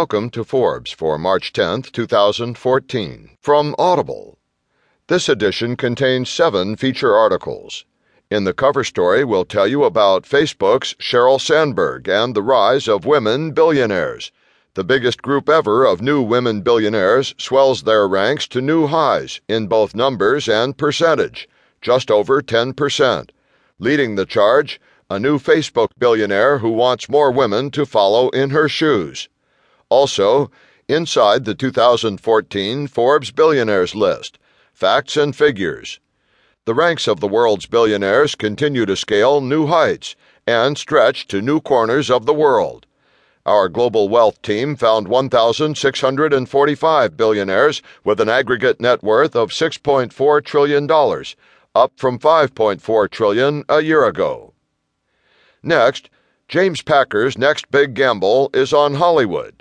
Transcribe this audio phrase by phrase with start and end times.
[0.00, 4.36] Welcome to Forbes for March 10, 2014, from Audible.
[5.06, 7.86] This edition contains seven feature articles.
[8.30, 13.06] In the cover story, we'll tell you about Facebook's Sheryl Sandberg and the rise of
[13.06, 14.32] women billionaires.
[14.74, 19.66] The biggest group ever of new women billionaires swells their ranks to new highs in
[19.66, 21.48] both numbers and percentage,
[21.80, 23.30] just over 10%.
[23.78, 24.78] Leading the charge,
[25.08, 29.30] a new Facebook billionaire who wants more women to follow in her shoes.
[29.88, 30.50] Also,
[30.88, 34.38] inside the 2014 Forbes Billionaires list,
[34.72, 36.00] facts and figures.
[36.64, 41.60] The ranks of the world's billionaires continue to scale new heights and stretch to new
[41.60, 42.86] corners of the world.
[43.46, 50.90] Our global wealth team found 1,645 billionaires with an aggregate net worth of $6.4 trillion,
[51.76, 54.52] up from 5.4 trillion a year ago.
[55.62, 56.10] Next,
[56.48, 59.55] James Packer's next big gamble is on Hollywood.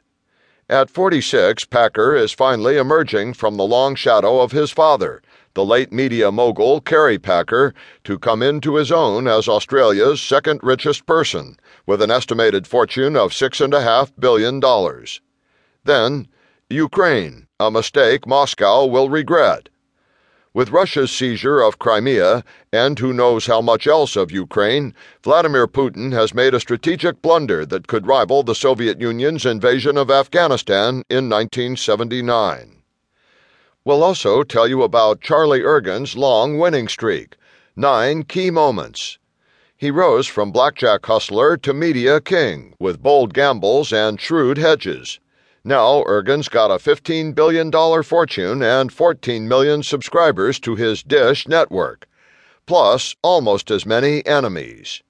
[0.67, 5.21] At 46, Packer is finally emerging from the long shadow of his father,
[5.53, 7.71] the late media mogul Kerry Packer,
[8.03, 13.31] to come into his own as Australia's second richest person, with an estimated fortune of
[13.31, 14.59] $6.5 billion.
[15.83, 16.27] Then,
[16.67, 19.69] Ukraine, a mistake Moscow will regret.
[20.55, 26.13] With Russia's seizure of Crimea, and who knows how much else of Ukraine, Vladimir Putin
[26.13, 31.29] has made a strategic blunder that could rival the Soviet Union's invasion of Afghanistan in
[31.29, 32.81] 1979.
[33.83, 37.35] We'll also tell you about Charlie Ergen's long winning streak
[37.75, 39.19] nine key moments.
[39.75, 45.19] He rose from blackjack hustler to media king with bold gambles and shrewd hedges.
[45.67, 47.71] Now Ergen's got a $15 billion
[48.03, 52.07] fortune and 14 million subscribers to his Dish network,
[52.67, 55.01] plus almost as many enemies.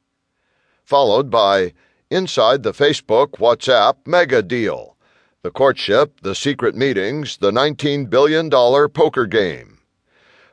[0.86, 1.74] Followed by
[2.10, 4.96] Inside the Facebook WhatsApp Mega Deal,
[5.42, 9.80] the courtship, the secret meetings, the $19 billion poker game.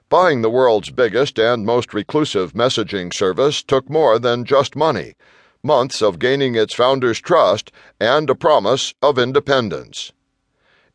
[0.08, 5.14] Buying the world's biggest and most reclusive messaging service took more than just money
[5.62, 10.12] months of gaining its founder's trust, and a promise of independence.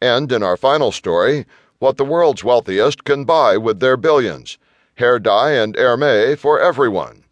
[0.01, 1.45] And in our final story,
[1.79, 4.57] what the world's wealthiest can buy with their billions
[4.97, 7.23] hair dye and Hermès for everyone.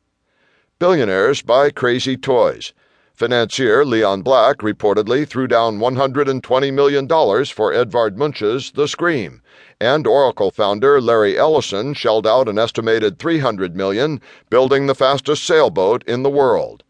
[0.77, 2.73] Billionaires buy crazy toys.
[3.11, 7.07] Financier Leon Black reportedly threw down $120 million
[7.45, 9.41] for Edvard Munch's The Scream,
[9.81, 16.03] and Oracle founder Larry Ellison shelled out an estimated 300 million building the fastest sailboat
[16.05, 16.83] in the world.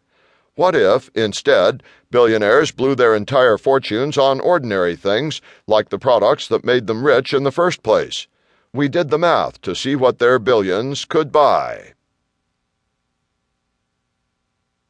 [0.55, 6.63] What if, instead, billionaires blew their entire fortunes on ordinary things like the products that
[6.63, 8.27] made them rich in the first place?
[8.73, 11.94] We did the math to see what their billions could buy.